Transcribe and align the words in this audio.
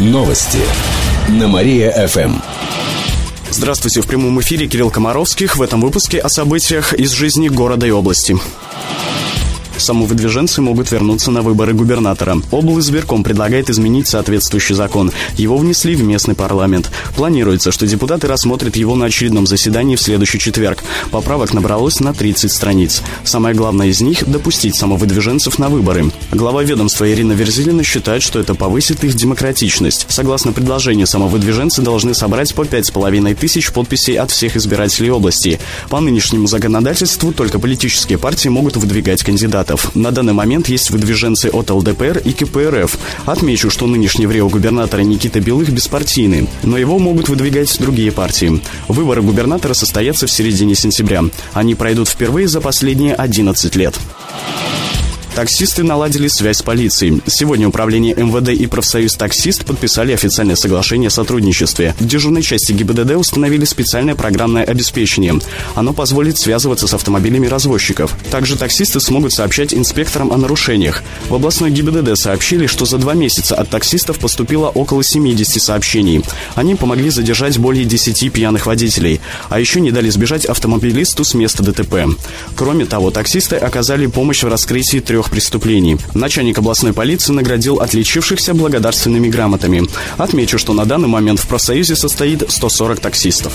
Новости 0.00 0.58
на 1.28 1.46
Мария-ФМ. 1.46 2.32
Здравствуйте, 3.50 4.00
в 4.00 4.06
прямом 4.08 4.40
эфире 4.40 4.66
Кирилл 4.66 4.90
Комаровских. 4.90 5.56
В 5.56 5.62
этом 5.62 5.80
выпуске 5.80 6.18
о 6.18 6.28
событиях 6.28 6.94
из 6.94 7.12
жизни 7.12 7.48
города 7.48 7.86
и 7.86 7.92
области. 7.92 8.36
Самовыдвиженцы 9.76 10.62
могут 10.62 10.90
вернуться 10.90 11.30
на 11.30 11.42
выборы 11.42 11.74
губернатора. 11.74 12.40
Облсбирком 12.52 13.24
предлагает 13.24 13.70
изменить 13.70 14.06
соответствующий 14.06 14.74
закон. 14.74 15.10
Его 15.36 15.56
внесли 15.56 15.94
в 15.94 16.02
местный 16.02 16.34
парламент. 16.34 16.90
Планируется, 17.16 17.72
что 17.72 17.86
депутаты 17.86 18.26
рассмотрят 18.26 18.76
его 18.76 18.94
на 18.94 19.06
очередном 19.06 19.46
заседании 19.46 19.96
в 19.96 20.00
следующий 20.00 20.38
четверг. 20.38 20.82
Поправок 21.10 21.52
набралось 21.52 22.00
на 22.00 22.14
30 22.14 22.50
страниц. 22.52 23.02
Самое 23.24 23.54
главное 23.54 23.88
из 23.88 24.00
них– 24.00 24.24
допустить 24.26 24.76
самовыдвиженцев 24.76 25.58
на 25.58 25.68
выборы. 25.68 26.10
Глава 26.30 26.62
ведомства 26.62 27.10
Ирина 27.10 27.32
Верзилина 27.32 27.82
считает, 27.82 28.22
что 28.22 28.38
это 28.38 28.54
повысит 28.54 29.02
их 29.04 29.14
демократичность. 29.14 30.06
Согласно 30.08 30.52
предложению, 30.52 31.06
самовыдвиженцы 31.06 31.82
должны 31.82 32.14
собрать 32.14 32.54
по 32.54 32.62
5,5 32.62 33.34
тысяч 33.34 33.72
подписей 33.72 34.18
от 34.18 34.30
всех 34.30 34.56
избирателей 34.56 35.10
области. 35.10 35.58
По 35.88 36.00
нынешнему 36.00 36.46
законодательству 36.46 37.32
только 37.32 37.58
политические 37.58 38.18
партии 38.18 38.48
могут 38.48 38.76
выдвигать 38.76 39.22
кандидатов 39.22 39.63
кандидатов. 39.64 39.94
На 39.94 40.10
данный 40.10 40.32
момент 40.32 40.68
есть 40.68 40.90
выдвиженцы 40.90 41.48
от 41.48 41.70
ЛДПР 41.70 42.22
и 42.24 42.32
КПРФ. 42.32 42.98
Отмечу, 43.26 43.70
что 43.70 43.86
нынешний 43.86 44.26
в 44.26 44.32
Рио 44.32 44.48
губернатора 44.48 45.02
Никита 45.02 45.40
Белых 45.40 45.70
беспартийный, 45.70 46.48
но 46.62 46.78
его 46.78 46.98
могут 46.98 47.28
выдвигать 47.28 47.76
другие 47.80 48.12
партии. 48.12 48.60
Выборы 48.88 49.22
губернатора 49.22 49.74
состоятся 49.74 50.26
в 50.26 50.30
середине 50.30 50.74
сентября. 50.74 51.22
Они 51.52 51.74
пройдут 51.74 52.08
впервые 52.08 52.48
за 52.48 52.60
последние 52.60 53.14
11 53.14 53.76
лет. 53.76 53.94
Таксисты 55.34 55.82
наладили 55.82 56.28
связь 56.28 56.58
с 56.58 56.62
полицией. 56.62 57.20
Сегодня 57.26 57.66
управление 57.66 58.14
МВД 58.14 58.50
и 58.50 58.68
профсоюз 58.68 59.16
«Таксист» 59.16 59.64
подписали 59.64 60.12
официальное 60.12 60.54
соглашение 60.54 61.08
о 61.08 61.10
сотрудничестве. 61.10 61.92
В 61.98 62.06
дежурной 62.06 62.42
части 62.42 62.70
ГИБДД 62.70 63.16
установили 63.16 63.64
специальное 63.64 64.14
программное 64.14 64.62
обеспечение. 64.62 65.40
Оно 65.74 65.92
позволит 65.92 66.38
связываться 66.38 66.86
с 66.86 66.94
автомобилями 66.94 67.48
развозчиков. 67.48 68.14
Также 68.30 68.56
таксисты 68.56 69.00
смогут 69.00 69.32
сообщать 69.32 69.74
инспекторам 69.74 70.32
о 70.32 70.36
нарушениях. 70.36 71.02
В 71.28 71.34
областной 71.34 71.72
ГИБДД 71.72 72.16
сообщили, 72.16 72.68
что 72.68 72.84
за 72.84 72.98
два 72.98 73.14
месяца 73.14 73.56
от 73.56 73.68
таксистов 73.68 74.20
поступило 74.20 74.68
около 74.68 75.02
70 75.02 75.60
сообщений. 75.60 76.22
Они 76.54 76.76
помогли 76.76 77.10
задержать 77.10 77.58
более 77.58 77.84
10 77.84 78.32
пьяных 78.32 78.66
водителей. 78.66 79.20
А 79.48 79.58
еще 79.58 79.80
не 79.80 79.90
дали 79.90 80.10
сбежать 80.10 80.44
автомобилисту 80.44 81.24
с 81.24 81.34
места 81.34 81.64
ДТП. 81.64 82.16
Кроме 82.54 82.86
того, 82.86 83.10
таксисты 83.10 83.56
оказали 83.56 84.06
помощь 84.06 84.44
в 84.44 84.48
раскрытии 84.48 85.00
трех 85.00 85.23
трех 85.24 85.30
преступлений. 85.30 85.96
Начальник 86.14 86.58
областной 86.58 86.92
полиции 86.92 87.32
наградил 87.32 87.80
отличившихся 87.80 88.54
благодарственными 88.54 89.28
грамотами. 89.28 89.82
Отмечу, 90.16 90.58
что 90.58 90.72
на 90.72 90.84
данный 90.84 91.08
момент 91.08 91.40
в 91.40 91.46
профсоюзе 91.46 91.96
состоит 91.96 92.44
140 92.50 93.00
таксистов. 93.00 93.52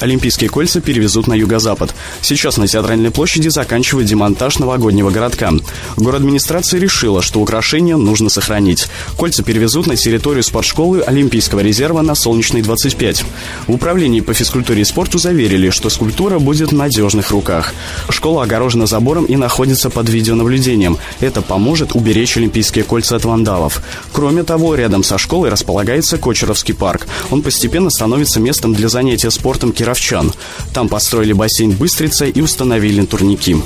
Олимпийские 0.00 0.50
кольца 0.50 0.80
перевезут 0.80 1.26
на 1.26 1.34
юго-запад. 1.34 1.94
Сейчас 2.20 2.56
на 2.56 2.66
Театральной 2.66 3.10
площади 3.10 3.48
заканчивают 3.48 4.08
демонтаж 4.08 4.58
новогоднего 4.58 5.10
городка. 5.10 5.52
Город 5.96 6.22
администрация 6.26 6.80
решила, 6.80 7.22
что 7.22 7.40
украшения 7.40 7.96
нужно 7.96 8.28
сохранить. 8.28 8.88
Кольца 9.16 9.42
перевезут 9.42 9.86
на 9.86 9.96
территорию 9.96 10.42
спортшколы 10.42 11.00
Олимпийского 11.00 11.60
резерва 11.60 12.02
на 12.02 12.14
Солнечной 12.14 12.62
25. 12.62 13.24
В 13.68 13.72
управлении 13.72 14.20
по 14.20 14.34
физкультуре 14.34 14.82
и 14.82 14.84
спорту 14.84 15.18
заверили, 15.18 15.70
что 15.70 15.88
скульптура 15.88 16.38
будет 16.38 16.70
в 16.70 16.74
надежных 16.74 17.30
руках. 17.30 17.72
Школа 18.08 18.42
огорожена 18.42 18.86
забором 18.86 19.24
и 19.24 19.36
находится 19.36 19.88
под 19.88 20.08
видеонаблюдением. 20.08 20.98
Это 21.20 21.42
поможет 21.42 21.94
уберечь 21.94 22.36
Олимпийские 22.36 22.84
кольца 22.84 23.16
от 23.16 23.24
вандалов. 23.24 23.82
Кроме 24.12 24.42
того, 24.42 24.74
рядом 24.74 25.04
со 25.04 25.18
школой 25.18 25.50
располагается 25.50 26.18
Кочеровский 26.18 26.74
парк. 26.74 27.06
Он 27.30 27.42
постепенно 27.42 27.90
становится 27.90 28.40
местом 28.40 28.74
для 28.74 28.88
занятия 28.88 29.30
спортом 29.30 29.72
кировчан. 29.86 30.32
Там 30.74 30.88
построили 30.88 31.32
бассейн 31.32 31.70
«Быстрица» 31.70 32.26
и 32.26 32.40
установили 32.40 33.04
турники. 33.04 33.56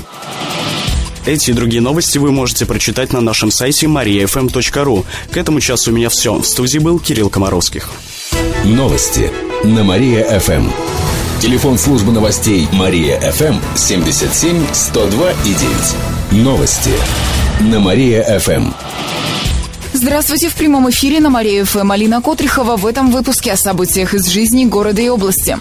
Эти 1.25 1.51
и 1.51 1.53
другие 1.53 1.81
новости 1.81 2.17
вы 2.17 2.31
можете 2.31 2.65
прочитать 2.65 3.13
на 3.13 3.21
нашем 3.21 3.51
сайте 3.51 3.87
mariafm.ru. 3.87 5.05
К 5.31 5.37
этому 5.37 5.59
часу 5.59 5.91
у 5.91 5.93
меня 5.93 6.09
все. 6.09 6.33
В 6.33 6.45
студии 6.45 6.79
был 6.79 6.99
Кирилл 6.99 7.29
Комаровских. 7.29 7.89
Новости 8.63 9.31
на 9.63 9.83
Мария-ФМ. 9.83 10.69
Телефон 11.39 11.77
службы 11.77 12.11
новостей 12.11 12.67
Мария-ФМ 12.71 13.55
77 13.75 14.65
102 14.73 15.31
и 15.31 15.53
9. 16.31 16.43
Новости 16.43 16.91
на 17.59 17.79
Мария-ФМ. 17.79 18.71
Здравствуйте, 19.93 20.49
в 20.49 20.55
прямом 20.55 20.89
эфире 20.89 21.19
на 21.19 21.29
Мария 21.29 21.65
ФМ 21.65 21.91
Алина 21.91 22.21
Котрихова 22.21 22.77
в 22.77 22.87
этом 22.87 23.11
выпуске 23.11 23.51
о 23.51 23.57
событиях 23.57 24.13
из 24.13 24.27
жизни 24.27 24.65
города 24.65 25.01
и 25.01 25.09
области. 25.09 25.59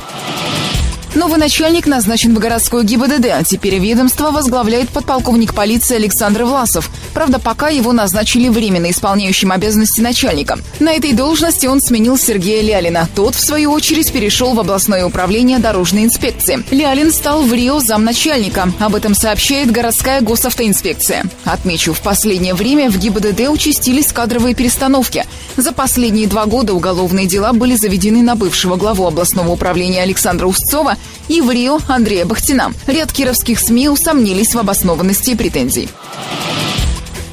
Новый 1.14 1.40
начальник 1.40 1.88
назначен 1.88 2.36
в 2.36 2.38
городской 2.38 2.84
ГИБДД. 2.84 3.44
Теперь 3.44 3.78
ведомство 3.78 4.30
возглавляет 4.30 4.90
подполковник 4.90 5.54
полиции 5.54 5.96
Александр 5.96 6.44
Власов. 6.44 6.88
Правда, 7.14 7.38
пока 7.38 7.68
его 7.68 7.92
назначили 7.92 8.48
временно 8.48 8.90
исполняющим 8.90 9.52
обязанности 9.52 10.00
начальника. 10.00 10.58
На 10.78 10.92
этой 10.92 11.12
должности 11.12 11.66
он 11.66 11.80
сменил 11.80 12.16
Сергея 12.16 12.62
Лялина. 12.62 13.08
Тот, 13.14 13.34
в 13.34 13.40
свою 13.40 13.72
очередь, 13.72 14.12
перешел 14.12 14.54
в 14.54 14.60
областное 14.60 15.04
управление 15.04 15.58
дорожной 15.58 16.04
инспекции. 16.04 16.64
Лялин 16.70 17.12
стал 17.12 17.42
в 17.42 17.52
Рио 17.52 17.80
замначальника. 17.80 18.72
Об 18.78 18.94
этом 18.94 19.14
сообщает 19.14 19.70
городская 19.70 20.20
госавтоинспекция. 20.20 21.24
Отмечу, 21.44 21.92
в 21.92 22.00
последнее 22.00 22.54
время 22.54 22.90
в 22.90 22.98
ГИБДД 22.98 23.48
участились 23.48 24.12
кадровые 24.12 24.54
перестановки. 24.54 25.24
За 25.56 25.72
последние 25.72 26.26
два 26.26 26.46
года 26.46 26.74
уголовные 26.74 27.26
дела 27.26 27.52
были 27.52 27.76
заведены 27.76 28.22
на 28.22 28.36
бывшего 28.36 28.76
главу 28.76 29.06
областного 29.06 29.50
управления 29.50 30.02
Александра 30.02 30.46
Устцова 30.46 30.96
и 31.28 31.40
в 31.40 31.50
Рио 31.50 31.78
Андрея 31.88 32.24
Бахтина. 32.24 32.72
Ряд 32.86 33.12
кировских 33.12 33.58
СМИ 33.58 33.88
усомнились 33.88 34.54
в 34.54 34.58
обоснованности 34.58 35.34
претензий. 35.34 35.88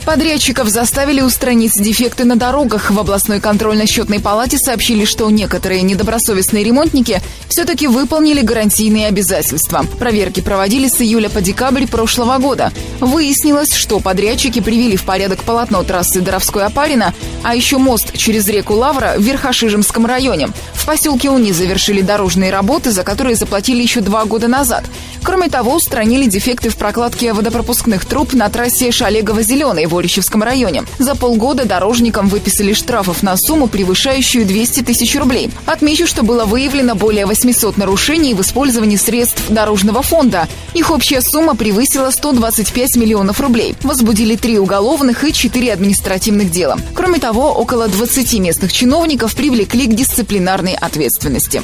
Подрядчиков 0.07 0.69
заставили 0.69 1.19
устранить 1.19 1.73
дефекты 1.73 2.23
на 2.23 2.38
дорогах. 2.38 2.91
В 2.91 2.97
областной 2.97 3.41
контрольно-счетной 3.41 4.22
палате 4.22 4.57
сообщили, 4.57 5.03
что 5.03 5.29
некоторые 5.29 5.81
недобросовестные 5.81 6.63
ремонтники 6.63 7.22
все-таки 7.50 7.88
выполнили 7.88 8.40
гарантийные 8.40 9.07
обязательства. 9.07 9.85
Проверки 10.00 10.40
проводили 10.40 10.88
с 10.88 11.01
июля 11.01 11.28
по 11.28 11.41
декабрь 11.41 11.88
прошлого 11.88 12.38
года. 12.38 12.72
Выяснилось, 13.01 13.73
что 13.73 14.00
подрядчики 14.00 14.62
привели 14.62 14.95
в 14.95 15.03
порядок 15.03 15.44
полотно 15.44 15.84
трассы 15.84 16.22
Доровской-Опарина, 16.22 17.13
а 17.44 17.53
еще 17.53 17.78
мост 17.78 18.18
через 18.18 18.47
реку 18.47 18.75
Лавра 18.75 19.16
в 19.18 19.22
Верхошижемском 19.22 20.06
районе. 20.06 20.47
В 20.74 20.85
поселке 20.85 21.29
Уни 21.29 21.51
завершили 21.51 22.00
дорожные 22.00 22.50
работы, 22.50 22.91
за 22.91 23.03
которые 23.03 23.35
заплатили 23.35 23.81
еще 23.81 24.00
два 24.00 24.24
года 24.24 24.47
назад. 24.47 24.85
Кроме 25.22 25.50
того, 25.50 25.75
устранили 25.75 26.29
дефекты 26.29 26.69
в 26.69 26.78
прокладке 26.78 27.34
водопропускных 27.34 28.06
труб 28.06 28.31
на 28.31 28.47
трассе 28.47 28.91
Шалегово-Зеленый 28.91 29.85
в 29.97 29.99
Орищевском 29.99 30.43
районе. 30.43 30.83
За 30.99 31.15
полгода 31.15 31.65
дорожникам 31.65 32.27
выписали 32.27 32.73
штрафов 32.73 33.23
на 33.23 33.35
сумму, 33.35 33.67
превышающую 33.67 34.45
200 34.45 34.83
тысяч 34.83 35.15
рублей. 35.15 35.49
Отмечу, 35.65 36.05
что 36.05 36.21
было 36.21 36.45
выявлено 36.45 36.93
более 36.93 37.25
800 37.25 37.77
нарушений 37.77 38.35
в 38.35 38.41
использовании 38.41 38.95
средств 38.95 39.43
дорожного 39.49 40.03
фонда. 40.03 40.47
Их 40.75 40.91
общая 40.91 41.21
сумма 41.21 41.55
превысила 41.55 42.11
125 42.11 42.95
миллионов 42.95 43.41
рублей. 43.41 43.75
Возбудили 43.81 44.35
три 44.35 44.59
уголовных 44.59 45.23
и 45.23 45.33
четыре 45.33 45.73
административных 45.73 46.51
дела. 46.51 46.77
Кроме 46.93 47.17
того, 47.17 47.51
около 47.51 47.87
20 47.87 48.39
местных 48.39 48.71
чиновников 48.71 49.35
привлекли 49.35 49.87
к 49.87 49.95
дисциплинарной 49.95 50.75
ответственности. 50.75 51.63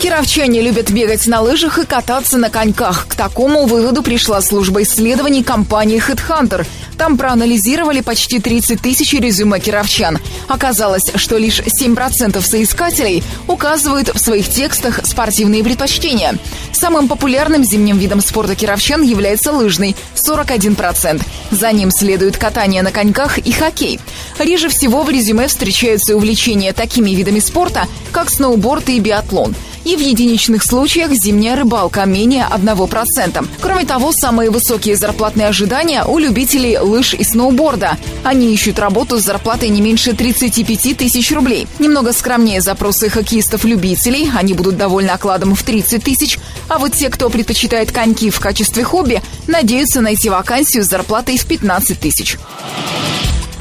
Кировчане 0.00 0.62
любят 0.62 0.90
бегать 0.90 1.26
на 1.26 1.42
лыжах 1.42 1.78
и 1.78 1.84
кататься 1.84 2.38
на 2.38 2.48
коньках. 2.48 3.06
К 3.06 3.14
такому 3.14 3.66
выводу 3.66 4.02
пришла 4.02 4.40
служба 4.40 4.82
исследований 4.82 5.44
компании 5.44 6.02
HeadHunter. 6.02 6.66
Там 7.00 7.16
проанализировали 7.16 8.02
почти 8.02 8.40
30 8.40 8.78
тысяч 8.78 9.14
резюме 9.14 9.58
кировчан. 9.58 10.18
Оказалось, 10.48 11.10
что 11.14 11.38
лишь 11.38 11.60
7% 11.60 12.42
соискателей 12.42 13.24
указывают 13.48 14.10
в 14.14 14.18
своих 14.18 14.50
текстах 14.50 15.00
спортивные 15.06 15.64
предпочтения. 15.64 16.36
Самым 16.72 17.08
популярным 17.08 17.64
зимним 17.64 17.96
видом 17.96 18.20
спорта 18.20 18.54
кировчан 18.54 19.00
является 19.00 19.50
лыжный– 19.50 19.96
41%. 20.14 21.22
За 21.50 21.72
ним 21.72 21.90
следует 21.90 22.36
катание 22.36 22.82
на 22.82 22.92
коньках 22.92 23.38
и 23.38 23.50
хоккей. 23.50 23.98
Реже 24.38 24.68
всего 24.68 25.02
в 25.02 25.08
резюме 25.08 25.48
встречаются 25.48 26.14
увлечения 26.14 26.74
такими 26.74 27.12
видами 27.12 27.38
спорта, 27.40 27.86
как 28.12 28.28
сноуборд 28.28 28.90
и 28.90 29.00
биатлон– 29.00 29.54
и 29.84 29.96
в 29.96 30.00
единичных 30.00 30.62
случаях 30.62 31.12
зимняя 31.12 31.56
рыбалка 31.56 32.04
менее 32.04 32.46
1%. 32.50 33.46
Кроме 33.60 33.84
того, 33.84 34.12
самые 34.12 34.50
высокие 34.50 34.96
зарплатные 34.96 35.48
ожидания 35.48 36.04
у 36.04 36.18
любителей 36.18 36.78
лыж 36.78 37.14
и 37.14 37.24
сноуборда. 37.24 37.96
Они 38.24 38.52
ищут 38.52 38.78
работу 38.78 39.18
с 39.18 39.24
зарплатой 39.24 39.68
не 39.68 39.80
меньше 39.80 40.14
35 40.14 40.96
тысяч 40.96 41.32
рублей. 41.32 41.66
Немного 41.78 42.12
скромнее 42.12 42.60
запросы 42.60 43.08
хоккеистов-любителей, 43.08 44.30
они 44.36 44.54
будут 44.54 44.76
довольны 44.76 45.10
окладом 45.10 45.54
в 45.54 45.62
30 45.62 46.02
тысяч, 46.02 46.38
а 46.68 46.78
вот 46.78 46.92
те, 46.92 47.08
кто 47.08 47.30
предпочитает 47.30 47.92
коньки 47.92 48.30
в 48.30 48.40
качестве 48.40 48.84
хобби, 48.84 49.22
надеются 49.46 50.00
найти 50.00 50.28
вакансию 50.28 50.84
с 50.84 50.88
зарплатой 50.88 51.36
в 51.36 51.46
15 51.46 51.98
тысяч. 51.98 52.38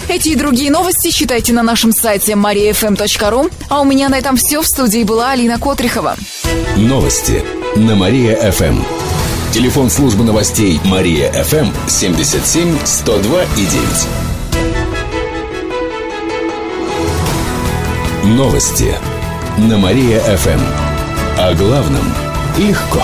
Эти 0.09 0.29
и 0.29 0.35
другие 0.35 0.71
новости 0.71 1.11
читайте 1.11 1.53
на 1.53 1.61
нашем 1.61 1.91
сайте 1.91 2.33
mariafm.ru. 2.33 3.51
А 3.69 3.81
у 3.81 3.85
меня 3.85 4.09
на 4.09 4.17
этом 4.17 4.37
все. 4.37 4.59
В 4.63 4.65
студии 4.65 5.03
была 5.03 5.33
Алина 5.33 5.59
Котрихова. 5.59 6.15
Новости 6.75 7.43
на 7.75 7.95
Мария-ФМ. 7.95 8.81
Телефон 9.53 9.91
службы 9.91 10.23
новостей 10.23 10.79
Мария-ФМ 10.83 11.67
77 11.87 12.79
102 12.85 13.43
и 13.43 13.65
9. 18.25 18.35
Новости 18.35 18.95
на 19.59 19.77
Мария-ФМ. 19.77 20.59
О 21.37 21.53
главном 21.53 22.15
легко. 22.57 23.03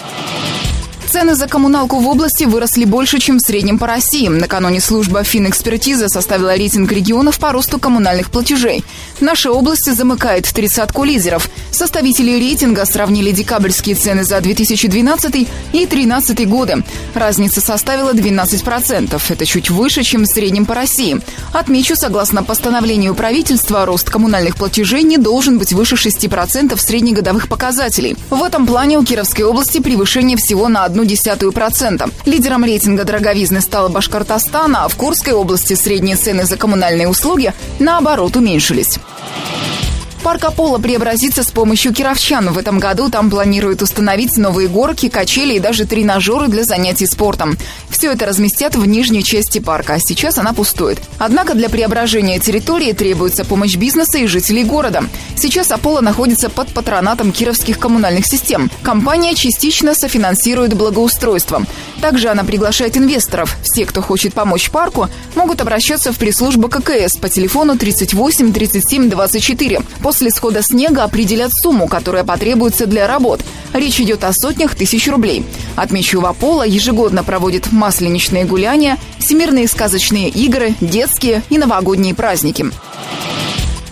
Цены 1.11 1.35
за 1.35 1.45
коммуналку 1.45 1.99
в 1.99 2.07
области 2.07 2.45
выросли 2.45 2.85
больше, 2.85 3.19
чем 3.19 3.37
в 3.37 3.41
среднем 3.41 3.77
по 3.77 3.85
России. 3.85 4.29
Накануне 4.29 4.79
служба 4.79 5.25
финэкспертизы 5.25 6.07
составила 6.07 6.55
рейтинг 6.55 6.89
регионов 6.89 7.37
по 7.37 7.51
росту 7.51 7.79
коммунальных 7.79 8.31
платежей. 8.31 8.85
Наша 9.19 9.51
область 9.51 9.93
замыкает 9.93 10.45
в 10.45 10.53
тридцатку 10.53 11.03
лидеров. 11.03 11.49
Составители 11.69 12.31
рейтинга 12.31 12.85
сравнили 12.85 13.31
декабрьские 13.31 13.95
цены 13.95 14.23
за 14.23 14.39
2012 14.39 15.35
и 15.35 15.45
2013 15.73 16.47
годы. 16.47 16.83
Разница 17.13 17.59
составила 17.59 18.13
12%. 18.13 19.21
Это 19.27 19.45
чуть 19.45 19.69
выше, 19.69 20.03
чем 20.03 20.23
в 20.23 20.27
среднем 20.27 20.65
по 20.65 20.75
России. 20.75 21.19
Отмечу, 21.51 21.97
согласно 21.97 22.41
постановлению 22.41 23.15
правительства, 23.15 23.85
рост 23.85 24.09
коммунальных 24.09 24.55
платежей 24.55 25.03
не 25.03 25.17
должен 25.17 25.57
быть 25.57 25.73
выше 25.73 25.95
6% 25.95 26.77
среднегодовых 26.77 27.49
показателей. 27.49 28.15
В 28.29 28.41
этом 28.41 28.65
плане 28.65 28.97
у 28.97 29.03
Кировской 29.03 29.43
области 29.43 29.81
превышение 29.81 30.37
всего 30.37 30.69
на 30.69 30.85
одну 30.85 31.00
процента. 31.51 32.09
Лидером 32.25 32.63
рейтинга 32.63 33.03
дороговизны 33.03 33.61
стала 33.61 33.89
Башкортостан, 33.89 34.75
а 34.75 34.87
в 34.87 34.95
Курской 34.95 35.33
области 35.33 35.73
средние 35.73 36.15
цены 36.15 36.45
за 36.45 36.57
коммунальные 36.57 37.07
услуги, 37.07 37.53
наоборот, 37.79 38.35
уменьшились. 38.35 38.99
Парк 40.23 40.43
Аполло 40.43 40.77
преобразится 40.77 41.41
с 41.41 41.49
помощью 41.49 41.93
кировчан. 41.93 42.51
В 42.53 42.57
этом 42.59 42.77
году 42.77 43.09
там 43.09 43.31
планируют 43.31 43.81
установить 43.81 44.37
новые 44.37 44.67
горки, 44.67 45.09
качели 45.09 45.55
и 45.55 45.59
даже 45.59 45.85
тренажеры 45.85 46.47
для 46.47 46.63
занятий 46.63 47.07
спортом. 47.07 47.57
Все 47.89 48.11
это 48.11 48.27
разместят 48.27 48.75
в 48.75 48.85
нижней 48.85 49.23
части 49.23 49.57
парка, 49.57 49.95
а 49.95 49.99
сейчас 49.99 50.37
она 50.37 50.53
пустует. 50.53 50.99
Однако 51.17 51.55
для 51.55 51.69
преображения 51.69 52.39
территории 52.39 52.93
требуется 52.93 53.45
помощь 53.45 53.75
бизнеса 53.75 54.19
и 54.19 54.27
жителей 54.27 54.63
города. 54.63 55.03
Сейчас 55.35 55.71
Аполло 55.71 56.01
находится 56.01 56.49
под 56.49 56.67
патронатом 56.71 57.31
кировских 57.31 57.79
коммунальных 57.79 58.27
систем. 58.27 58.69
Компания 58.83 59.33
частично 59.33 59.95
софинансирует 59.95 60.75
благоустройство. 60.75 61.65
Также 62.01 62.29
она 62.29 62.43
приглашает 62.43 62.97
инвесторов. 62.97 63.55
Все, 63.61 63.85
кто 63.85 64.01
хочет 64.01 64.33
помочь 64.33 64.71
парку, 64.71 65.07
могут 65.35 65.61
обращаться 65.61 66.11
в 66.11 66.17
пресс-службу 66.17 66.67
ККС 66.67 67.15
по 67.15 67.29
телефону 67.29 67.77
38 67.77 68.51
37 68.51 69.09
24. 69.09 69.81
После 70.01 70.31
схода 70.31 70.63
снега 70.63 71.03
определят 71.03 71.51
сумму, 71.53 71.87
которая 71.87 72.23
потребуется 72.23 72.87
для 72.87 73.07
работ. 73.07 73.41
Речь 73.73 73.99
идет 73.99 74.23
о 74.23 74.33
сотнях 74.33 74.75
тысяч 74.75 75.07
рублей. 75.07 75.45
Отмечу, 75.75 76.19
в 76.19 76.25
Аполло 76.25 76.63
ежегодно 76.63 77.23
проводит 77.23 77.71
масленичные 77.71 78.45
гуляния, 78.45 78.97
всемирные 79.19 79.67
сказочные 79.67 80.29
игры, 80.29 80.73
детские 80.81 81.43
и 81.49 81.59
новогодние 81.59 82.15
праздники. 82.15 82.71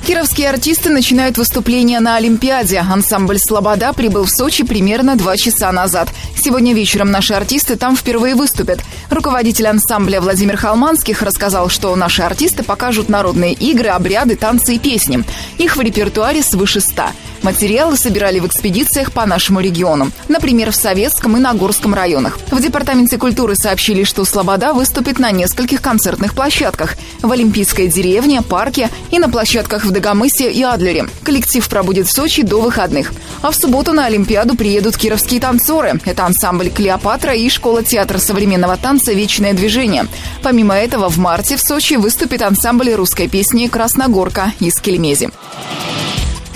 Кировские 0.10 0.50
артисты 0.50 0.90
начинают 0.90 1.38
выступление 1.38 2.00
на 2.00 2.16
Олимпиаде. 2.16 2.80
Ансамбль 2.80 3.38
«Слобода» 3.38 3.94
прибыл 3.94 4.24
в 4.24 4.32
Сочи 4.32 4.64
примерно 4.64 5.16
два 5.16 5.38
часа 5.38 5.72
назад. 5.72 6.10
Сегодня 6.36 6.74
вечером 6.74 7.12
наши 7.12 7.36
артисты 7.36 7.76
там 7.76 7.96
впервые 7.96 8.34
выступят. 8.34 8.80
Руководитель 9.12 9.68
ансамбля 9.68 10.20
Владимир 10.20 10.58
Халманских 10.58 11.22
рассказал, 11.22 11.70
что 11.70 11.96
наши 11.96 12.24
артисты 12.24 12.64
покажут 12.64 13.08
народные 13.08 13.54
игры, 13.54 13.90
обряды, 13.90 14.36
танцы 14.36 14.74
и 14.74 14.80
песни. 14.80 15.24
Их 15.60 15.78
в 15.78 15.80
репертуаре 15.80 16.42
свыше 16.42 16.80
ста. 16.80 17.12
Материалы 17.44 17.98
собирали 17.98 18.40
в 18.40 18.48
экспедициях 18.48 19.12
по 19.12 19.26
нашему 19.26 19.60
региону, 19.60 20.12
например, 20.28 20.72
в 20.72 20.76
Советском 20.76 21.38
и 21.38 21.40
Нагорском 21.40 21.94
районах. 21.94 22.38
В 22.52 22.62
Департаменте 22.62 23.18
культуры 23.18 23.56
сообщили, 23.56 24.04
что 24.04 24.26
«Слобода» 24.26 24.74
выступит 24.74 25.20
на 25.20 25.32
нескольких 25.32 25.82
концертных 25.82 26.34
площадках– 26.34 26.96
в 27.22 27.32
Олимпийской 27.32 27.88
деревне, 27.88 28.42
парке 28.42 28.90
и 29.12 29.20
на 29.20 29.30
площадках 29.30 29.86
в 29.86 29.92
Дагомысе 29.92 30.52
и 30.52 30.64
Адлере. 30.64 31.08
Коллектив 31.24 31.68
пробудет 31.68 32.08
в 32.08 32.12
Сочи 32.12 32.44
до 32.44 32.62
выходных. 32.62 33.12
А 33.42 33.52
в 33.52 33.56
субботу 33.56 33.94
на 33.94 34.06
Олимпиаду 34.06 34.56
приедут 34.56 34.98
кировские 34.98 35.40
танцоры. 35.40 36.00
Это 36.06 36.26
ансамбль 36.26 36.70
«Клеопатра» 36.70 37.34
и 37.34 37.50
школа 37.50 37.84
театра 37.84 38.18
современного 38.18 38.78
танца 38.78 39.14
«Вечное 39.14 39.54
движение». 39.54 40.08
Помимо 40.44 40.76
этого, 40.76 41.10
в 41.10 41.18
марте 41.18 41.58
в 41.58 41.62
Сочи 41.62 41.96
выступит 41.96 42.42
ансамбль 42.42 42.94
русской 42.94 43.28
песни 43.28 43.68
«Красногорка» 43.68 44.54
из 44.60 44.80
Кельмези. 44.80 45.30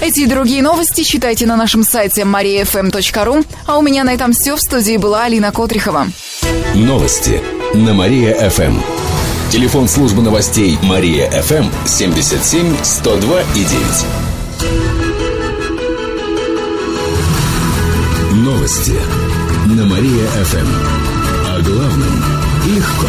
Эти 0.04 0.20
и 0.20 0.26
другие 0.26 0.62
новости 0.62 1.02
читайте 1.02 1.46
на 1.46 1.56
нашем 1.56 1.82
сайте 1.82 2.24
mariafm.ru. 2.24 3.46
А 3.66 3.78
у 3.78 3.82
меня 3.82 4.04
на 4.04 4.14
этом 4.14 4.34
все. 4.34 4.58
В 4.58 4.60
студии 4.60 4.98
была 4.98 5.24
Алина 5.24 5.54
Котрихова. 5.54 6.08
Новости 6.76 7.42
на 7.74 7.94
Мария-ФМ. 7.94 8.82
Телефон 9.50 9.88
службы 9.88 10.22
новостей 10.22 10.78
Мария-ФМ 10.84 11.70
77 11.86 12.84
102 12.84 13.42
и 13.56 13.64
9. 13.64 13.70
Новости 18.44 19.00
на 19.68 19.86
Мария-ФМ. 19.86 20.68
О 21.48 21.62
главном 21.62 22.24
легко. 22.66 23.08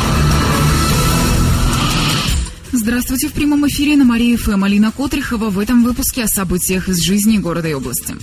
Здравствуйте 2.84 3.28
в 3.28 3.32
прямом 3.32 3.66
эфире 3.66 3.96
на 3.96 4.04
Мария 4.04 4.36
ФМ. 4.36 4.62
Алина 4.62 4.92
Котрихова 4.92 5.48
в 5.48 5.58
этом 5.58 5.84
выпуске 5.84 6.24
о 6.24 6.28
событиях 6.28 6.90
из 6.90 7.00
жизни 7.02 7.38
города 7.38 7.66
и 7.66 7.72
области. 7.72 8.14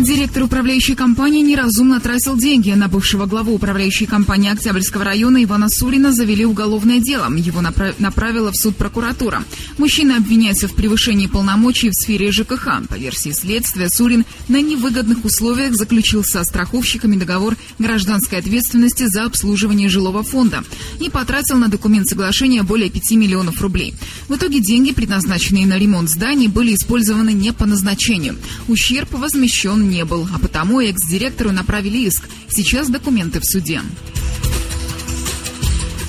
Директор 0.00 0.44
управляющей 0.44 0.94
компании 0.94 1.42
неразумно 1.42 2.00
тратил 2.00 2.34
деньги. 2.34 2.70
На 2.70 2.88
бывшего 2.88 3.26
главу 3.26 3.54
управляющей 3.54 4.06
компании 4.06 4.50
Октябрьского 4.50 5.04
района 5.04 5.44
Ивана 5.44 5.68
Сурина 5.68 6.10
завели 6.10 6.46
уголовное 6.46 7.00
дело. 7.00 7.30
Его 7.36 7.60
направ... 7.60 7.98
направила 7.98 8.50
в 8.50 8.56
суд 8.56 8.76
прокуратура. 8.76 9.44
Мужчина 9.76 10.16
обвиняется 10.16 10.68
в 10.68 10.74
превышении 10.74 11.26
полномочий 11.26 11.90
в 11.90 11.94
сфере 11.94 12.32
ЖКХ. 12.32 12.80
По 12.88 12.94
версии 12.94 13.32
следствия, 13.32 13.90
Сурин 13.90 14.24
на 14.48 14.62
невыгодных 14.62 15.22
условиях 15.22 15.74
заключил 15.74 16.24
со 16.24 16.44
страховщиками 16.44 17.16
договор 17.16 17.56
гражданской 17.78 18.38
ответственности 18.38 19.06
за 19.06 19.24
обслуживание 19.24 19.90
жилого 19.90 20.22
фонда 20.22 20.64
и 20.98 21.10
потратил 21.10 21.58
на 21.58 21.68
документ 21.68 22.08
соглашения 22.08 22.62
более 22.62 22.88
5 22.88 23.10
миллионов 23.12 23.60
рублей. 23.60 23.92
В 24.28 24.36
итоге 24.36 24.60
деньги, 24.60 24.92
предназначенные 24.92 25.66
на 25.66 25.76
ремонт 25.78 26.08
зданий, 26.08 26.48
были 26.48 26.74
использованы 26.74 27.34
не 27.34 27.52
по 27.52 27.66
назначению. 27.66 28.38
Ущерб 28.66 29.12
возмещен 29.12 29.89
не 29.90 30.04
был, 30.04 30.26
а 30.32 30.38
потому 30.38 30.80
экс-директору 30.80 31.52
направили 31.52 31.98
иск. 32.06 32.28
Сейчас 32.48 32.88
документы 32.88 33.40
в 33.40 33.44
суде. 33.44 33.82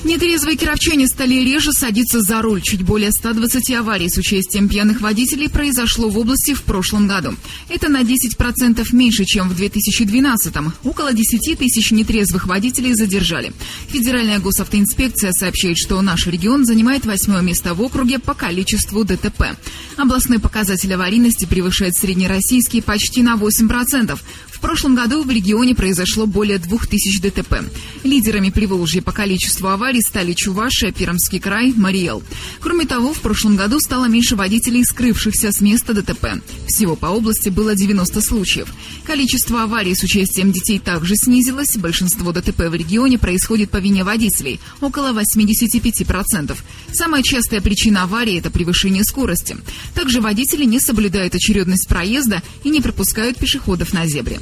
Нетрезвые 0.04 0.56
кировчане 0.56 1.06
стали 1.06 1.34
реже 1.44 1.70
садиться 1.72 2.20
за 2.20 2.42
руль. 2.42 2.60
Чуть 2.60 2.82
более 2.82 3.12
120 3.12 3.70
аварий 3.70 4.08
с 4.08 4.18
участием 4.18 4.68
пьяных 4.68 5.00
водителей 5.00 5.48
произошло 5.48 6.08
в 6.08 6.18
области 6.18 6.54
в 6.54 6.62
прошлом 6.62 7.06
году. 7.06 7.36
Это 7.68 7.88
на 7.88 8.02
10% 8.02 8.84
меньше, 8.92 9.24
чем 9.24 9.48
в 9.48 9.52
2012-м. 9.60 10.72
Около 10.82 11.12
10 11.12 11.56
тысяч 11.56 11.92
нетрезвых 11.92 12.48
водителей 12.48 12.94
задержали. 12.94 13.52
Федеральная 13.88 14.40
госавтоинспекция 14.40 15.30
сообщает, 15.30 15.78
что 15.78 16.02
наш 16.02 16.26
регион 16.26 16.64
занимает 16.64 17.06
восьмое 17.06 17.42
место 17.42 17.74
в 17.74 17.80
округе 17.80 18.18
по 18.18 18.34
количеству 18.34 19.04
ДТП. 19.04 19.56
Областной 19.96 20.40
показатель 20.40 20.92
аварийности 20.92 21.44
превышает 21.44 21.94
среднероссийский 21.94 22.82
почти 22.82 23.22
на 23.22 23.36
8% 23.36 24.18
прошлом 24.62 24.94
году 24.94 25.22
в 25.22 25.30
регионе 25.30 25.74
произошло 25.74 26.24
более 26.26 26.58
2000 26.58 27.20
ДТП. 27.20 27.56
Лидерами 28.04 28.48
Приволжья 28.48 29.02
по 29.02 29.12
количеству 29.12 29.68
аварий 29.68 30.00
стали 30.00 30.32
Чувашия, 30.32 30.92
Пермский 30.92 31.40
край, 31.40 31.74
Мариэл. 31.76 32.22
Кроме 32.60 32.86
того, 32.86 33.12
в 33.12 33.20
прошлом 33.20 33.56
году 33.56 33.80
стало 33.80 34.06
меньше 34.06 34.36
водителей, 34.36 34.84
скрывшихся 34.84 35.52
с 35.52 35.60
места 35.60 35.92
ДТП. 35.92 36.40
Всего 36.68 36.96
по 36.96 37.06
области 37.06 37.48
было 37.48 37.74
90 37.74 38.22
случаев. 38.22 38.68
Количество 39.04 39.64
аварий 39.64 39.94
с 39.94 40.02
участием 40.04 40.52
детей 40.52 40.78
также 40.78 41.16
снизилось. 41.16 41.76
Большинство 41.76 42.32
ДТП 42.32 42.68
в 42.68 42.74
регионе 42.74 43.18
происходит 43.18 43.70
по 43.70 43.78
вине 43.78 44.04
водителей– 44.04 44.60
около 44.80 45.12
85%. 45.12 46.56
Самая 46.92 47.22
частая 47.22 47.60
причина 47.60 48.04
аварии– 48.04 48.38
это 48.38 48.50
превышение 48.50 49.04
скорости. 49.04 49.56
Также 49.94 50.20
водители 50.20 50.64
не 50.64 50.78
соблюдают 50.80 51.34
очередность 51.34 51.88
проезда 51.88 52.42
и 52.62 52.70
не 52.70 52.80
пропускают 52.80 53.38
пешеходов 53.38 53.92
на 53.92 54.06
зебре. 54.06 54.40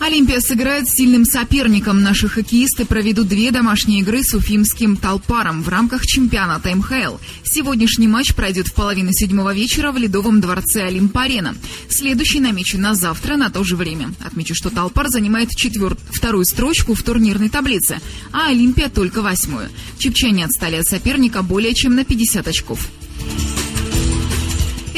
Олимпия 0.00 0.40
сыграет 0.40 0.88
с 0.88 0.94
сильным 0.94 1.26
соперником. 1.26 2.00
Наши 2.02 2.26
хоккеисты 2.26 2.86
проведут 2.86 3.28
две 3.28 3.50
домашние 3.50 4.00
игры 4.00 4.22
с 4.22 4.32
уфимским 4.32 4.96
«Толпаром» 4.96 5.62
в 5.62 5.68
рамках 5.68 6.06
чемпионата 6.06 6.74
МХЛ. 6.74 7.18
Сегодняшний 7.44 8.08
матч 8.08 8.34
пройдет 8.34 8.68
в 8.68 8.72
половину 8.72 9.10
седьмого 9.12 9.52
вечера 9.52 9.92
в 9.92 9.98
Ледовом 9.98 10.40
дворце 10.40 10.84
Олимпарена. 10.84 11.54
Следующий 11.90 12.40
намечен 12.40 12.80
на 12.80 12.94
завтра 12.94 13.36
на 13.36 13.50
то 13.50 13.62
же 13.62 13.76
время. 13.76 14.14
Отмечу, 14.24 14.54
что 14.54 14.70
«Толпар» 14.70 15.08
занимает 15.08 15.50
четвер... 15.50 15.98
вторую 16.10 16.46
строчку 16.46 16.94
в 16.94 17.02
турнирной 17.02 17.50
таблице, 17.50 18.00
а 18.32 18.48
«Олимпия» 18.48 18.88
только 18.88 19.20
восьмую. 19.20 19.68
Чепчане 19.98 20.46
отстали 20.46 20.76
от 20.76 20.86
соперника 20.86 21.42
более 21.42 21.74
чем 21.74 21.94
на 21.94 22.06
50 22.06 22.48
очков. 22.48 22.88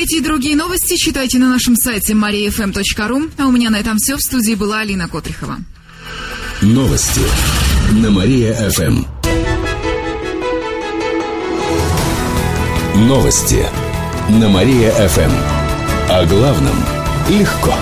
Эти 0.02 0.16
и 0.16 0.21
другие 0.21 0.56
новости 0.56 0.97
читайте 0.97 1.38
на 1.38 1.49
нашем 1.49 1.76
сайте 1.76 2.14
mariafm.ru. 2.14 3.30
А 3.38 3.47
у 3.47 3.52
меня 3.52 3.71
на 3.71 3.76
этом 3.78 3.99
все. 3.99 4.16
В 4.16 4.21
студии 4.21 4.56
была 4.56 4.80
Алина 4.80 5.09
Котрихова. 5.09 5.59
Новости 6.61 7.21
на 7.92 8.11
Мария-ФМ. 8.11 9.04
Новости 13.06 13.64
на 14.28 14.49
Мария-ФМ. 14.49 15.30
О 16.09 16.26
главном 16.26 16.85
легко. 17.28 17.73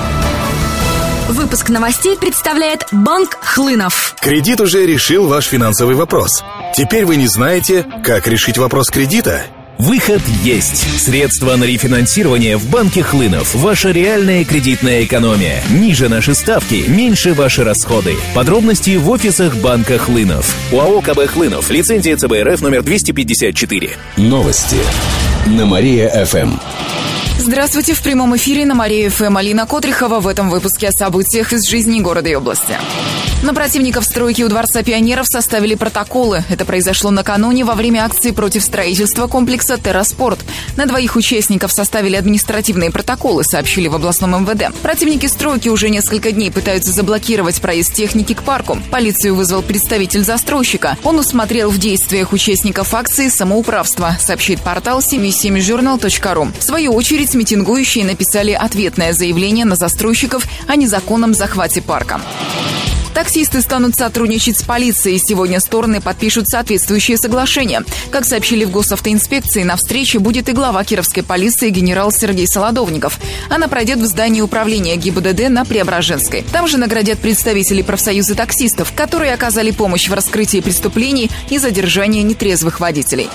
Выпуск 1.30 1.70
новостей 1.70 2.18
представляет 2.18 2.84
Банк 2.92 3.38
Хлынов. 3.40 4.14
Кредит 4.20 4.60
уже 4.60 4.84
решил 4.84 5.26
ваш 5.26 5.46
финансовый 5.46 5.94
вопрос. 5.94 6.44
Теперь 6.76 7.06
вы 7.06 7.16
не 7.16 7.28
знаете, 7.28 7.86
как 8.04 8.28
решить 8.28 8.58
вопрос 8.58 8.90
кредита– 8.90 9.46
Выход 9.80 10.20
есть. 10.42 11.00
Средства 11.00 11.56
на 11.56 11.64
рефинансирование 11.64 12.58
в 12.58 12.68
банке 12.68 13.02
Хлынов. 13.02 13.54
Ваша 13.54 13.92
реальная 13.92 14.44
кредитная 14.44 15.04
экономия. 15.04 15.62
Ниже 15.70 16.10
наши 16.10 16.34
ставки, 16.34 16.84
меньше 16.86 17.32
ваши 17.32 17.64
расходы. 17.64 18.14
Подробности 18.34 18.98
в 18.98 19.08
офисах 19.08 19.56
банка 19.56 19.96
Хлынов. 19.96 20.54
УАО 20.70 21.00
КБ 21.00 21.28
Хлынов. 21.28 21.70
Лицензия 21.70 22.18
ЦБРФ 22.18 22.60
номер 22.60 22.82
254. 22.82 23.96
Новости 24.18 24.76
на 25.46 25.64
Мария-ФМ. 25.64 26.58
Здравствуйте, 27.38 27.94
в 27.94 28.02
прямом 28.02 28.36
эфире 28.36 28.66
на 28.66 28.74
Мария 28.74 29.08
ФМ 29.08 29.38
Алина 29.38 29.64
Котрихова 29.64 30.20
в 30.20 30.28
этом 30.28 30.50
выпуске 30.50 30.88
о 30.88 30.92
событиях 30.92 31.54
из 31.54 31.66
жизни 31.66 32.00
города 32.00 32.28
и 32.28 32.34
области. 32.34 32.76
На 33.42 33.54
противников 33.54 34.04
стройки 34.04 34.42
у 34.42 34.48
Дворца 34.48 34.82
пионеров 34.82 35.26
составили 35.26 35.74
протоколы. 35.74 36.44
Это 36.50 36.66
произошло 36.66 37.10
накануне 37.10 37.64
во 37.64 37.74
время 37.74 38.04
акции 38.04 38.32
против 38.32 38.62
строительства 38.62 39.28
комплекса 39.28 39.78
«Терраспорт». 39.78 40.38
На 40.76 40.84
двоих 40.84 41.16
участников 41.16 41.72
составили 41.72 42.16
административные 42.16 42.90
протоколы, 42.90 43.42
сообщили 43.42 43.88
в 43.88 43.94
областном 43.94 44.42
МВД. 44.42 44.74
Противники 44.82 45.24
стройки 45.24 45.70
уже 45.70 45.88
несколько 45.88 46.32
дней 46.32 46.50
пытаются 46.50 46.92
заблокировать 46.92 47.62
проезд 47.62 47.94
техники 47.94 48.34
к 48.34 48.42
парку. 48.42 48.78
Полицию 48.90 49.34
вызвал 49.34 49.62
представитель 49.62 50.22
застройщика. 50.22 50.98
Он 51.02 51.18
усмотрел 51.18 51.70
в 51.70 51.78
действиях 51.78 52.34
участников 52.34 52.92
акции 52.92 53.28
самоуправство, 53.28 54.18
сообщит 54.20 54.60
портал 54.60 55.00
77journal.ru. 55.00 56.52
В 56.58 56.62
свою 56.62 56.92
очередь, 56.92 57.34
митингующие 57.34 58.04
написали 58.04 58.52
ответное 58.52 59.14
заявление 59.14 59.64
на 59.64 59.76
застройщиков 59.76 60.44
о 60.68 60.76
незаконном 60.76 61.32
захвате 61.32 61.80
парка. 61.80 62.20
Таксисты 63.20 63.60
станут 63.60 63.96
сотрудничать 63.96 64.58
с 64.58 64.62
полицией. 64.62 65.18
Сегодня 65.18 65.60
стороны 65.60 66.00
подпишут 66.00 66.48
соответствующие 66.48 67.18
соглашения. 67.18 67.84
Как 68.10 68.24
сообщили 68.24 68.64
в 68.64 68.70
госавтоинспекции, 68.70 69.62
на 69.62 69.76
встрече 69.76 70.18
будет 70.20 70.48
и 70.48 70.52
глава 70.52 70.82
Кировской 70.84 71.22
полиции 71.22 71.68
генерал 71.68 72.12
Сергей 72.12 72.46
Солодовников. 72.46 73.20
Она 73.50 73.68
пройдет 73.68 73.98
в 73.98 74.06
здании 74.06 74.40
управления 74.40 74.96
ГИБДД 74.96 75.50
на 75.50 75.66
Преображенской. 75.66 76.46
Там 76.50 76.66
же 76.66 76.78
наградят 76.78 77.18
представителей 77.18 77.82
профсоюза 77.82 78.34
таксистов, 78.34 78.94
которые 78.96 79.34
оказали 79.34 79.70
помощь 79.70 80.08
в 80.08 80.14
раскрытии 80.14 80.60
преступлений 80.60 81.30
и 81.50 81.58
задержании 81.58 82.22
нетрезвых 82.22 82.80
водителей. 82.80 83.28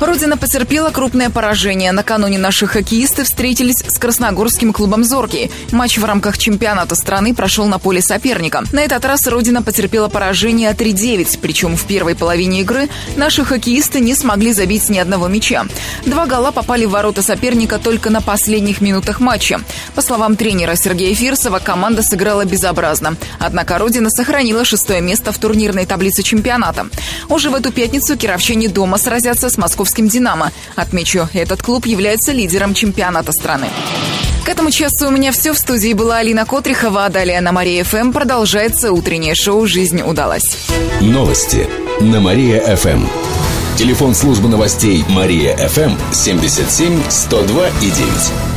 Родина 0.00 0.38
потерпела 0.38 0.90
крупное 0.90 1.28
поражение. 1.28 1.92
Накануне 1.92 2.38
наши 2.38 2.66
хоккеисты 2.66 3.22
встретились 3.22 3.84
с 3.86 3.98
красногорским 3.98 4.72
клубом 4.72 5.04
«Зоркий». 5.04 5.50
Матч 5.72 5.98
в 5.98 6.04
рамках 6.06 6.38
чемпионата 6.38 6.94
страны 6.94 7.34
прошел 7.34 7.66
на 7.66 7.78
поле 7.78 8.00
соперника. 8.00 8.64
На 8.72 8.80
этот 8.80 9.04
раз 9.04 9.26
Родина 9.26 9.62
потерпела 9.62 10.08
поражение 10.08 10.72
3-9, 10.72 11.38
причем 11.42 11.76
в 11.76 11.84
первой 11.84 12.14
половине 12.14 12.62
игры 12.62 12.88
наши 13.16 13.44
хоккеисты 13.44 14.00
не 14.00 14.14
смогли 14.14 14.54
забить 14.54 14.88
ни 14.88 14.96
одного 14.96 15.28
мяча. 15.28 15.66
Два 16.06 16.24
гола 16.26 16.50
попали 16.50 16.86
в 16.86 16.90
ворота 16.90 17.20
соперника 17.20 17.78
только 17.78 18.08
на 18.08 18.22
последних 18.22 18.80
минутах 18.80 19.20
матча. 19.20 19.60
По 19.94 20.00
словам 20.00 20.34
тренера 20.36 20.76
Сергея 20.76 21.14
Фирсова, 21.14 21.58
команда 21.58 22.02
сыграла 22.02 22.46
безобразно. 22.46 23.16
Однако 23.38 23.76
Родина 23.76 24.08
сохранила 24.08 24.64
шестое 24.64 25.02
место 25.02 25.30
в 25.30 25.38
турнирной 25.38 25.84
таблице 25.84 26.22
чемпионата. 26.22 26.86
Уже 27.28 27.50
в 27.50 27.54
эту 27.54 27.70
пятницу 27.70 28.16
кировчане 28.16 28.68
дома 28.68 28.96
сразятся 28.96 29.50
с 29.50 29.58
московским 29.58 29.89
московским 29.90 30.08
«Динамо». 30.08 30.52
Отмечу, 30.76 31.28
этот 31.34 31.62
клуб 31.62 31.86
является 31.86 32.32
лидером 32.32 32.74
чемпионата 32.74 33.32
страны. 33.32 33.66
К 34.44 34.48
этому 34.48 34.70
часу 34.70 35.08
у 35.08 35.10
меня 35.10 35.32
все. 35.32 35.52
В 35.52 35.58
студии 35.58 35.92
была 35.92 36.18
Алина 36.18 36.46
Котрихова, 36.46 37.06
а 37.06 37.08
далее 37.08 37.40
на 37.40 37.52
Мария-ФМ 37.52 38.12
продолжается 38.12 38.92
утреннее 38.92 39.34
шоу 39.34 39.66
«Жизнь 39.66 40.02
удалась». 40.02 40.56
Новости 41.00 41.66
на 42.00 42.20
Мария-ФМ. 42.20 43.04
Телефон 43.76 44.14
службы 44.14 44.48
новостей 44.48 45.04
Мария-ФМ 45.08 45.96
77 46.12 47.02
102 47.08 47.68
и 47.82 47.90
9. 47.90 48.49